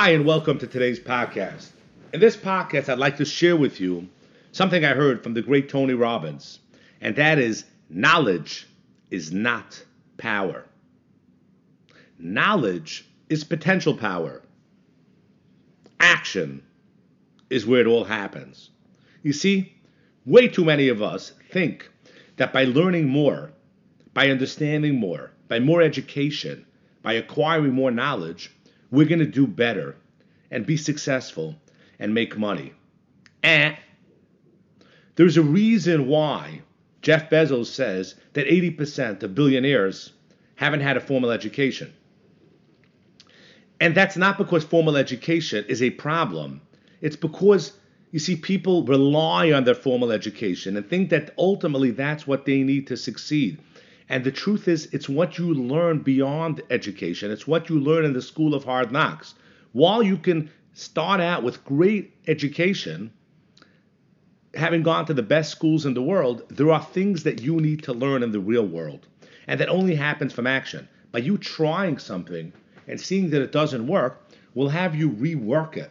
Hi, 0.00 0.10
and 0.10 0.24
welcome 0.24 0.60
to 0.60 0.66
today's 0.68 1.00
podcast. 1.00 1.70
In 2.12 2.20
this 2.20 2.36
podcast, 2.36 2.88
I'd 2.88 3.00
like 3.00 3.16
to 3.16 3.24
share 3.24 3.56
with 3.56 3.80
you 3.80 4.08
something 4.52 4.84
I 4.84 4.90
heard 4.94 5.24
from 5.24 5.34
the 5.34 5.42
great 5.42 5.68
Tony 5.68 5.94
Robbins, 5.94 6.60
and 7.00 7.16
that 7.16 7.40
is 7.40 7.64
knowledge 7.90 8.68
is 9.10 9.32
not 9.32 9.84
power. 10.16 10.64
Knowledge 12.16 13.08
is 13.28 13.42
potential 13.42 13.92
power. 13.92 14.40
Action 15.98 16.62
is 17.50 17.66
where 17.66 17.80
it 17.80 17.88
all 17.88 18.04
happens. 18.04 18.70
You 19.24 19.32
see, 19.32 19.74
way 20.24 20.46
too 20.46 20.64
many 20.64 20.90
of 20.90 21.02
us 21.02 21.32
think 21.50 21.90
that 22.36 22.52
by 22.52 22.66
learning 22.66 23.08
more, 23.08 23.50
by 24.14 24.30
understanding 24.30 24.94
more, 24.94 25.32
by 25.48 25.58
more 25.58 25.82
education, 25.82 26.64
by 27.02 27.14
acquiring 27.14 27.72
more 27.72 27.90
knowledge, 27.90 28.52
we're 28.90 29.06
going 29.06 29.18
to 29.18 29.26
do 29.26 29.46
better 29.46 29.96
and 30.50 30.66
be 30.66 30.76
successful 30.76 31.56
and 31.98 32.14
make 32.14 32.38
money. 32.38 32.72
And 33.42 33.76
there's 35.16 35.36
a 35.36 35.42
reason 35.42 36.06
why 36.06 36.62
Jeff 37.02 37.30
Bezos 37.30 37.66
says 37.66 38.14
that 38.32 38.46
80% 38.46 39.22
of 39.22 39.34
billionaires 39.34 40.12
haven't 40.56 40.80
had 40.80 40.96
a 40.96 41.00
formal 41.00 41.30
education. 41.30 41.92
And 43.80 43.94
that's 43.94 44.16
not 44.16 44.38
because 44.38 44.64
formal 44.64 44.96
education 44.96 45.64
is 45.68 45.82
a 45.82 45.90
problem. 45.90 46.60
It's 47.00 47.16
because 47.16 47.72
you 48.10 48.18
see 48.18 48.36
people 48.36 48.84
rely 48.84 49.52
on 49.52 49.64
their 49.64 49.74
formal 49.74 50.10
education 50.10 50.76
and 50.76 50.88
think 50.88 51.10
that 51.10 51.34
ultimately 51.38 51.90
that's 51.90 52.26
what 52.26 52.44
they 52.44 52.62
need 52.62 52.88
to 52.88 52.96
succeed. 52.96 53.58
And 54.08 54.24
the 54.24 54.32
truth 54.32 54.68
is, 54.68 54.88
it's 54.92 55.08
what 55.08 55.38
you 55.38 55.52
learn 55.52 55.98
beyond 55.98 56.62
education. 56.70 57.30
It's 57.30 57.46
what 57.46 57.68
you 57.68 57.78
learn 57.78 58.04
in 58.04 58.14
the 58.14 58.22
school 58.22 58.54
of 58.54 58.64
hard 58.64 58.90
knocks. 58.90 59.34
While 59.72 60.02
you 60.02 60.16
can 60.16 60.50
start 60.72 61.20
out 61.20 61.42
with 61.42 61.64
great 61.64 62.14
education, 62.26 63.12
having 64.54 64.82
gone 64.82 65.04
to 65.06 65.14
the 65.14 65.22
best 65.22 65.50
schools 65.50 65.84
in 65.84 65.94
the 65.94 66.02
world, 66.02 66.44
there 66.48 66.70
are 66.70 66.82
things 66.82 67.24
that 67.24 67.42
you 67.42 67.60
need 67.60 67.82
to 67.82 67.92
learn 67.92 68.22
in 68.22 68.32
the 68.32 68.40
real 68.40 68.66
world. 68.66 69.06
And 69.46 69.60
that 69.60 69.68
only 69.68 69.94
happens 69.94 70.32
from 70.32 70.46
action. 70.46 70.88
By 71.12 71.20
you 71.20 71.36
trying 71.36 71.98
something 71.98 72.52
and 72.86 73.00
seeing 73.00 73.30
that 73.30 73.42
it 73.42 73.52
doesn't 73.52 73.86
work, 73.86 74.24
will 74.54 74.68
have 74.70 74.94
you 74.94 75.10
rework 75.10 75.76
it. 75.76 75.90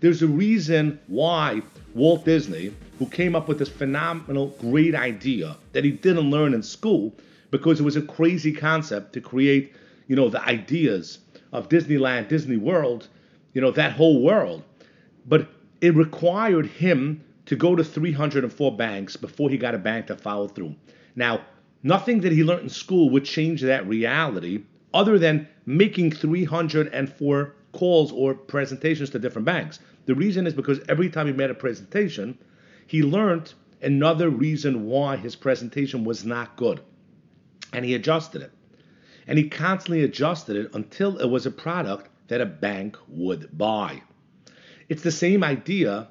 There's 0.00 0.22
a 0.22 0.26
reason 0.26 0.98
why 1.08 1.60
Walt 1.94 2.24
Disney, 2.24 2.72
who 2.98 3.06
came 3.06 3.36
up 3.36 3.48
with 3.48 3.58
this 3.58 3.68
phenomenal, 3.68 4.48
great 4.60 4.94
idea 4.94 5.56
that 5.72 5.84
he 5.84 5.90
didn't 5.90 6.30
learn 6.30 6.54
in 6.54 6.62
school, 6.62 7.14
because 7.50 7.80
it 7.80 7.84
was 7.84 7.96
a 7.96 8.02
crazy 8.02 8.52
concept 8.52 9.12
to 9.14 9.20
create, 9.20 9.74
you 10.06 10.16
know, 10.16 10.28
the 10.28 10.42
ideas 10.42 11.18
of 11.52 11.68
Disneyland, 11.68 12.28
Disney 12.28 12.56
World, 12.56 13.08
you 13.52 13.60
know, 13.60 13.70
that 13.72 13.92
whole 13.92 14.22
world. 14.22 14.62
But 15.26 15.48
it 15.80 15.94
required 15.94 16.66
him 16.66 17.24
to 17.46 17.56
go 17.56 17.74
to 17.74 17.82
304 17.82 18.76
banks 18.76 19.16
before 19.16 19.50
he 19.50 19.56
got 19.56 19.74
a 19.74 19.78
bank 19.78 20.06
to 20.06 20.16
follow 20.16 20.46
through. 20.46 20.74
Now, 21.16 21.40
nothing 21.82 22.20
that 22.20 22.32
he 22.32 22.44
learned 22.44 22.62
in 22.62 22.68
school 22.68 23.10
would 23.10 23.24
change 23.24 23.62
that 23.62 23.86
reality 23.88 24.62
other 24.94 25.18
than 25.18 25.48
making 25.66 26.12
304 26.12 27.54
calls 27.72 28.12
or 28.12 28.34
presentations 28.34 29.10
to 29.10 29.18
different 29.18 29.46
banks. 29.46 29.80
The 30.06 30.14
reason 30.14 30.46
is 30.46 30.54
because 30.54 30.80
every 30.88 31.10
time 31.10 31.26
he 31.26 31.32
made 31.32 31.50
a 31.50 31.54
presentation, 31.54 32.38
he 32.86 33.02
learned 33.02 33.52
another 33.82 34.28
reason 34.28 34.86
why 34.86 35.16
his 35.16 35.36
presentation 35.36 36.04
was 36.04 36.24
not 36.24 36.56
good 36.56 36.80
and 37.72 37.84
he 37.84 37.94
adjusted 37.94 38.42
it. 38.42 38.52
And 39.26 39.38
he 39.38 39.48
constantly 39.48 40.02
adjusted 40.02 40.56
it 40.56 40.74
until 40.74 41.18
it 41.18 41.28
was 41.28 41.46
a 41.46 41.50
product 41.50 42.08
that 42.28 42.40
a 42.40 42.46
bank 42.46 42.96
would 43.08 43.56
buy. 43.56 44.02
It's 44.88 45.02
the 45.02 45.12
same 45.12 45.44
idea 45.44 46.08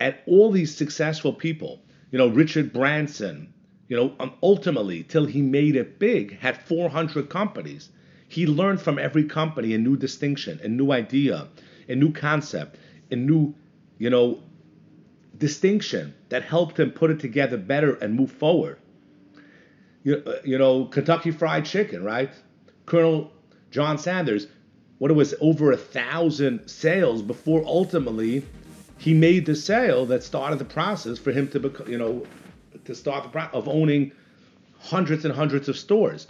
at 0.00 0.22
all 0.26 0.50
these 0.50 0.74
successful 0.74 1.32
people. 1.32 1.82
You 2.10 2.18
know, 2.18 2.28
Richard 2.28 2.72
Branson, 2.72 3.52
you 3.88 3.96
know, 3.96 4.14
um, 4.20 4.34
ultimately, 4.42 5.02
till 5.02 5.26
he 5.26 5.42
made 5.42 5.76
it 5.76 5.98
big, 5.98 6.38
had 6.38 6.56
400 6.56 7.28
companies. 7.28 7.90
He 8.28 8.46
learned 8.46 8.80
from 8.80 8.98
every 8.98 9.24
company 9.24 9.74
a 9.74 9.78
new 9.78 9.96
distinction, 9.96 10.60
a 10.62 10.68
new 10.68 10.92
idea, 10.92 11.48
a 11.88 11.94
new 11.94 12.12
concept, 12.12 12.76
a 13.10 13.16
new, 13.16 13.54
you 13.98 14.10
know, 14.10 14.42
distinction 15.36 16.14
that 16.28 16.44
helped 16.44 16.78
him 16.78 16.90
put 16.90 17.10
it 17.10 17.20
together 17.20 17.56
better 17.56 17.94
and 17.94 18.14
move 18.14 18.30
forward 18.30 18.78
you, 20.04 20.22
uh, 20.26 20.36
you 20.44 20.58
know, 20.58 20.86
Kentucky 20.86 21.30
Fried 21.30 21.64
Chicken, 21.64 22.02
right? 22.02 22.32
Colonel 22.86 23.32
John 23.70 23.98
Sanders, 23.98 24.46
what 24.98 25.10
it 25.10 25.14
was 25.14 25.34
over 25.40 25.72
a 25.72 25.76
thousand 25.76 26.68
sales 26.68 27.22
before 27.22 27.64
ultimately 27.66 28.44
he 28.98 29.14
made 29.14 29.46
the 29.46 29.56
sale 29.56 30.06
that 30.06 30.22
started 30.22 30.58
the 30.58 30.64
process 30.64 31.18
for 31.18 31.32
him 31.32 31.48
to 31.48 31.60
become, 31.60 31.88
you 31.88 31.98
know, 31.98 32.26
to 32.84 32.94
start 32.94 33.24
the 33.24 33.28
process 33.28 33.54
of 33.54 33.68
owning 33.68 34.12
hundreds 34.78 35.24
and 35.24 35.34
hundreds 35.34 35.68
of 35.68 35.76
stores. 35.76 36.26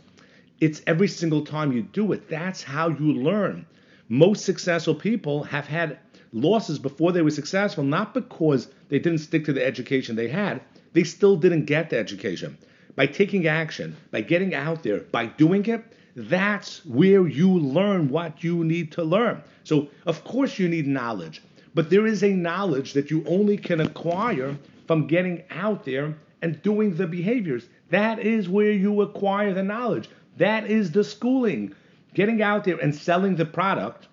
It's 0.60 0.81
every 0.87 1.09
single 1.09 1.44
time 1.44 1.72
you 1.72 1.83
do 1.83 2.12
it. 2.12 2.28
That's 2.28 2.62
how 2.62 2.89
you 2.89 3.12
learn. 3.15 3.66
Most 4.09 4.44
successful 4.44 4.94
people 4.94 5.43
have 5.44 5.66
had 5.66 5.99
losses 6.33 6.78
before 6.78 7.12
they 7.12 7.22
were 7.22 7.31
successful, 7.31 7.84
not 7.84 8.15
because 8.15 8.69
they 8.89 8.99
didn't 8.99 9.19
stick 9.19 9.44
to 9.47 9.53
the 9.53 9.65
education 9.65 10.16
they 10.16 10.28
had, 10.28 10.62
they 10.93 11.04
still 11.04 11.37
didn't 11.37 11.65
get 11.65 11.91
the 11.91 11.99
education 11.99 12.56
by 12.97 13.06
taking 13.06 13.47
action, 13.47 13.97
by 14.10 14.20
getting 14.20 14.54
out 14.54 14.82
there, 14.82 15.00
by 15.00 15.26
doing 15.26 15.64
it, 15.66 15.84
that's 16.14 16.84
where 16.84 17.26
you 17.26 17.50
learn 17.58 18.10
what 18.10 18.44
you 18.44 18.64
need 18.64 18.92
to 18.92 19.03
learn. 19.03 19.42
So, 19.64 19.88
of 20.04 20.25
course, 20.25 20.58
you 20.58 20.69
need 20.69 20.86
knowledge, 20.86 21.42
but 21.75 21.88
there 21.88 22.06
is 22.06 22.22
a 22.22 22.32
knowledge 22.32 22.92
that 22.92 23.10
you 23.10 23.25
only 23.26 23.56
can 23.56 23.80
acquire 23.80 24.56
from 24.86 25.06
getting 25.06 25.42
out 25.50 25.84
there 25.84 26.14
and 26.42 26.60
doing 26.62 26.94
the 26.97 27.06
behaviors. 27.06 27.66
That 27.91 28.19
is 28.19 28.48
where 28.48 28.72
you 28.72 29.00
acquire 29.00 29.54
the 29.54 29.62
knowledge. 29.62 30.10
That 30.36 30.66
is 30.66 30.91
the 30.91 31.04
schooling. 31.04 31.74
Getting 32.14 32.42
out 32.42 32.64
there 32.64 32.76
and 32.76 32.94
selling 32.94 33.36
the 33.36 33.47
product, 33.47 34.09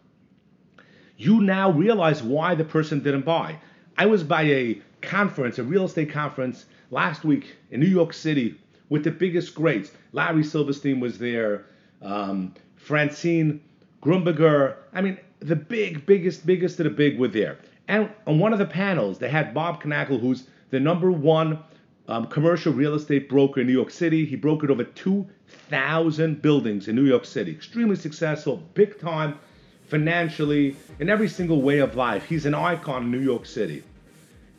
you 1.17 1.41
now 1.41 1.71
realize 1.71 2.23
why 2.23 2.55
the 2.55 2.63
person 2.63 3.03
didn't 3.03 3.25
buy. 3.25 3.57
I 3.97 4.05
was 4.05 4.23
by 4.23 4.43
a 4.43 4.81
conference, 5.01 5.59
a 5.59 5.63
real 5.63 5.83
estate 5.83 6.11
conference 6.11 6.65
last 6.91 7.25
week 7.25 7.57
in 7.71 7.81
New 7.81 7.87
York 7.87 8.13
City 8.13 8.57
with 8.89 9.03
the 9.03 9.11
biggest 9.11 9.55
greats. 9.55 9.91
Larry 10.11 10.43
Silverstein 10.43 10.99
was 10.99 11.17
there, 11.17 11.65
um, 12.01 12.53
Francine 12.75 13.61
Grumberger. 14.01 14.75
I 14.93 15.01
mean, 15.01 15.17
the 15.39 15.55
big, 15.55 16.05
biggest, 16.05 16.45
biggest 16.45 16.79
of 16.79 16.85
the 16.85 16.89
big 16.89 17.19
were 17.19 17.27
there. 17.27 17.57
And 17.87 18.09
on 18.27 18.39
one 18.39 18.53
of 18.53 18.59
the 18.59 18.65
panels, 18.65 19.19
they 19.19 19.29
had 19.29 19.53
Bob 19.53 19.81
Knakal, 19.81 20.19
who's 20.19 20.47
the 20.69 20.79
number 20.79 21.11
one 21.11 21.59
um, 22.07 22.27
commercial 22.27 22.73
real 22.73 22.95
estate 22.95 23.29
broker 23.29 23.61
in 23.61 23.67
New 23.67 23.73
York 23.73 23.91
City. 23.91 24.25
He 24.25 24.35
brokered 24.35 24.69
over 24.69 24.83
2,000 24.83 26.41
buildings 26.41 26.87
in 26.87 26.95
New 26.95 27.05
York 27.05 27.25
City. 27.25 27.51
Extremely 27.51 27.95
successful, 27.95 28.57
big 28.73 28.99
time, 28.99 29.39
financially, 29.87 30.75
in 30.99 31.09
every 31.09 31.27
single 31.27 31.61
way 31.61 31.79
of 31.79 31.95
life. 31.95 32.25
He's 32.25 32.45
an 32.45 32.55
icon 32.55 33.03
in 33.03 33.11
New 33.11 33.19
York 33.19 33.45
City. 33.45 33.83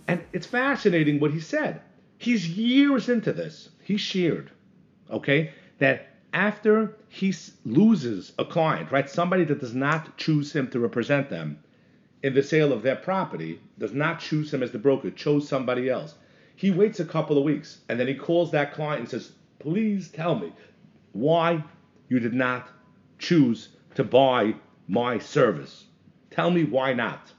And 0.08 0.22
it's 0.32 0.46
fascinating 0.46 1.20
what 1.20 1.32
he 1.32 1.40
said. 1.40 1.80
He's 2.20 2.50
years 2.50 3.08
into 3.08 3.32
this 3.32 3.70
he 3.82 3.96
shared, 3.96 4.50
okay, 5.10 5.52
that 5.78 6.08
after 6.34 6.94
he 7.08 7.34
loses 7.64 8.32
a 8.38 8.44
client, 8.44 8.92
right, 8.92 9.08
somebody 9.08 9.44
that 9.44 9.60
does 9.60 9.74
not 9.74 10.18
choose 10.18 10.54
him 10.54 10.68
to 10.68 10.80
represent 10.80 11.30
them 11.30 11.60
in 12.22 12.34
the 12.34 12.42
sale 12.42 12.74
of 12.74 12.82
their 12.82 12.96
property, 12.96 13.58
does 13.78 13.94
not 13.94 14.20
choose 14.20 14.52
him 14.52 14.62
as 14.62 14.70
the 14.70 14.78
broker, 14.78 15.10
chose 15.10 15.48
somebody 15.48 15.88
else. 15.88 16.14
He 16.56 16.70
waits 16.70 17.00
a 17.00 17.06
couple 17.06 17.38
of 17.38 17.44
weeks 17.44 17.78
and 17.88 17.98
then 17.98 18.06
he 18.06 18.14
calls 18.14 18.50
that 18.50 18.74
client 18.74 19.00
and 19.00 19.08
says, 19.08 19.32
Please 19.58 20.10
tell 20.10 20.34
me 20.34 20.52
why 21.12 21.64
you 22.10 22.20
did 22.20 22.34
not 22.34 22.68
choose 23.18 23.70
to 23.94 24.04
buy 24.04 24.56
my 24.88 25.18
service. 25.18 25.86
Tell 26.30 26.50
me 26.50 26.64
why 26.64 26.92
not. 26.92 27.32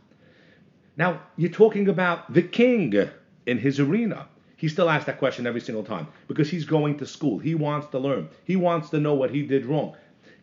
Now, 0.97 1.21
you're 1.37 1.51
talking 1.51 1.87
about 1.87 2.33
the 2.33 2.41
king 2.41 3.11
in 3.45 3.59
his 3.59 3.79
arena. 3.79 4.27
He 4.61 4.67
still 4.67 4.91
asks 4.91 5.07
that 5.07 5.17
question 5.17 5.47
every 5.47 5.59
single 5.59 5.83
time 5.83 6.05
because 6.27 6.51
he's 6.51 6.65
going 6.65 6.99
to 6.99 7.07
school. 7.07 7.39
He 7.39 7.55
wants 7.55 7.87
to 7.87 7.97
learn. 7.97 8.29
He 8.43 8.55
wants 8.55 8.91
to 8.91 8.99
know 8.99 9.15
what 9.15 9.31
he 9.31 9.41
did 9.41 9.65
wrong. 9.65 9.95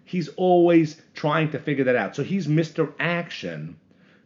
He's 0.04 0.26
always 0.30 1.00
trying 1.14 1.52
to 1.52 1.60
figure 1.60 1.84
that 1.84 1.94
out. 1.94 2.16
So 2.16 2.24
he's 2.24 2.48
Mr. 2.48 2.92
Action. 2.98 3.78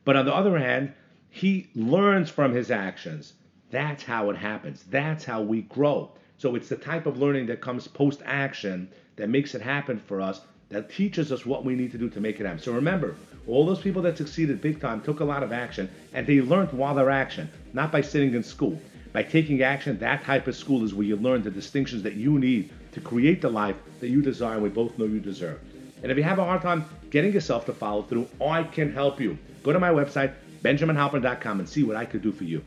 But 0.06 0.17
on 0.17 0.25
the 0.25 0.35
other 0.35 0.56
hand, 0.56 0.94
he 1.29 1.69
learns 1.75 2.31
from 2.31 2.55
his 2.55 2.71
actions. 2.71 3.35
That's 3.71 4.03
how 4.03 4.31
it 4.31 4.37
happens. 4.37 4.83
That's 4.85 5.27
how 5.27 5.43
we 5.43 5.61
grow. 5.61 6.12
So 6.39 6.55
it's 6.55 6.71
the 6.71 6.77
type 6.77 7.05
of 7.05 7.19
learning 7.19 7.44
that 7.49 7.61
comes 7.61 7.87
post 7.87 8.23
action 8.25 8.89
that 9.17 9.29
makes 9.29 9.55
it 9.55 9.61
happen 9.61 9.99
for 9.99 10.23
us, 10.23 10.41
that 10.71 10.89
teaches 10.89 11.31
us 11.31 11.44
what 11.44 11.67
we 11.67 11.75
need 11.75 11.93
to 11.93 11.99
do 11.99 12.09
to 12.09 12.19
make 12.19 12.41
it 12.41 12.47
happen. 12.47 12.62
So 12.62 12.73
remember, 12.73 13.15
all 13.47 13.67
those 13.67 13.83
people 13.83 14.00
that 14.00 14.17
succeeded 14.17 14.62
big 14.62 14.81
time 14.81 15.03
took 15.03 15.21
a 15.21 15.25
lot 15.25 15.43
of 15.43 15.53
action 15.53 15.91
and 16.15 16.27
they 16.27 16.41
learned 16.41 16.73
while 16.73 16.94
they're 16.94 17.11
action, 17.11 17.50
not 17.75 17.93
by 17.93 18.00
sitting 18.00 18.33
in 18.33 18.43
school. 18.43 18.81
By 19.12 19.23
taking 19.23 19.62
action, 19.62 19.99
that 19.99 20.25
type 20.25 20.47
of 20.47 20.56
school 20.56 20.85
is 20.85 20.94
where 20.94 21.06
you 21.06 21.17
learn 21.17 21.43
the 21.43 21.50
distinctions 21.50 22.03
that 22.03 22.14
you 22.14 22.38
need 22.38 22.70
to 22.93 23.00
create 23.00 23.43
the 23.43 23.50
life 23.50 23.76
that 24.00 24.09
you 24.09 24.23
desire 24.23 24.55
and 24.55 24.62
we 24.62 24.70
both 24.70 24.99
know 24.99 25.05
you 25.05 25.20
deserve. 25.20 25.61
And 26.03 26.11
if 26.11 26.17
you 26.17 26.25
have 26.25 26.38
a 26.38 26.44
hard 26.44 26.62
time 26.62 26.85
getting 27.11 27.32
yourself 27.32 27.67
to 27.67 27.73
follow 27.73 28.03
through, 28.03 28.29
I 28.41 28.64
can 28.64 28.93
help 28.93 29.20
you. 29.20 29.37
Go 29.62 29.73
to 29.73 29.79
my 29.79 29.91
website, 29.91 30.32
benjaminhalpern.com, 30.62 31.61
and 31.61 31.69
see 31.69 31.82
what 31.82 31.97
I 31.97 32.05
could 32.05 32.23
do 32.23 32.32
for 32.32 32.44
you. 32.44 32.64